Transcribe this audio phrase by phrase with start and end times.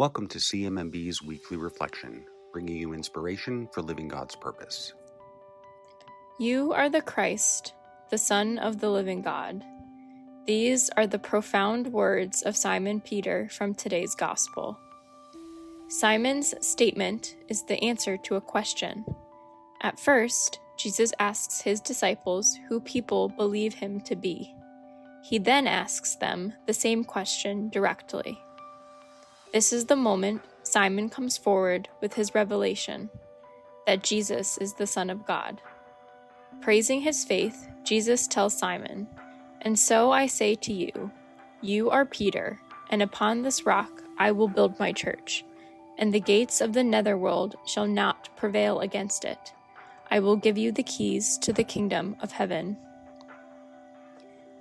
[0.00, 4.94] Welcome to CMMB's weekly reflection, bringing you inspiration for living God's purpose.
[6.38, 7.74] You are the Christ,
[8.08, 9.62] the Son of the living God.
[10.46, 14.78] These are the profound words of Simon Peter from today's Gospel.
[15.88, 19.04] Simon's statement is the answer to a question.
[19.82, 24.50] At first, Jesus asks his disciples who people believe him to be.
[25.22, 28.38] He then asks them the same question directly.
[29.52, 33.10] This is the moment Simon comes forward with his revelation
[33.84, 35.60] that Jesus is the Son of God.
[36.60, 39.08] Praising his faith, Jesus tells Simon,
[39.62, 41.10] And so I say to you,
[41.62, 45.44] you are Peter, and upon this rock I will build my church,
[45.98, 49.52] and the gates of the netherworld shall not prevail against it.
[50.12, 52.76] I will give you the keys to the kingdom of heaven.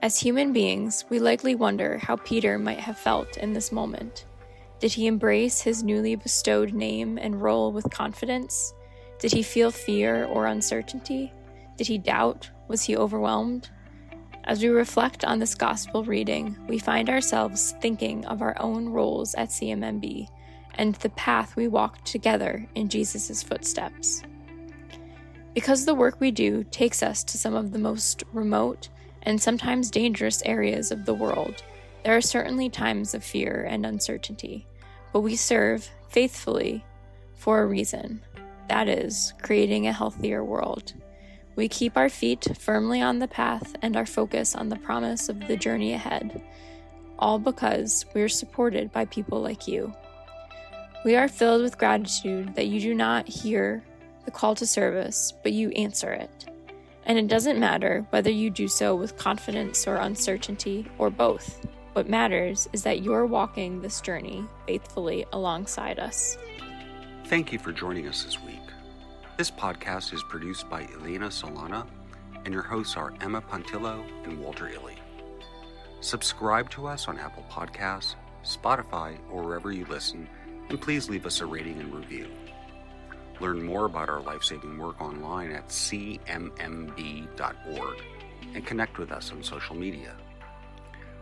[0.00, 4.26] As human beings, we likely wonder how Peter might have felt in this moment.
[4.78, 8.74] Did he embrace his newly bestowed name and role with confidence?
[9.18, 11.32] Did he feel fear or uncertainty?
[11.78, 12.50] Did he doubt?
[12.68, 13.70] Was he overwhelmed?
[14.44, 19.34] As we reflect on this gospel reading, we find ourselves thinking of our own roles
[19.34, 20.28] at CMMB
[20.74, 24.22] and the path we walk together in Jesus' footsteps.
[25.54, 28.90] Because the work we do takes us to some of the most remote
[29.22, 31.62] and sometimes dangerous areas of the world,
[32.04, 34.66] there are certainly times of fear and uncertainty,
[35.16, 36.84] but we serve faithfully
[37.36, 38.20] for a reason
[38.68, 40.92] that is, creating a healthier world.
[41.54, 45.48] We keep our feet firmly on the path and our focus on the promise of
[45.48, 46.42] the journey ahead,
[47.18, 49.90] all because we are supported by people like you.
[51.02, 53.82] We are filled with gratitude that you do not hear
[54.26, 56.44] the call to service, but you answer it.
[57.04, 61.66] And it doesn't matter whether you do so with confidence or uncertainty or both.
[61.96, 66.36] What matters is that you're walking this journey faithfully alongside us.
[67.24, 68.60] Thank you for joining us this week.
[69.38, 71.86] This podcast is produced by Elena Solana,
[72.44, 74.96] and your hosts are Emma Pontillo and Walter Illy.
[76.02, 80.28] Subscribe to us on Apple Podcasts, Spotify, or wherever you listen,
[80.68, 82.28] and please leave us a rating and review.
[83.40, 86.36] Learn more about our life saving work online at cmmb.org
[88.54, 90.14] and connect with us on social media.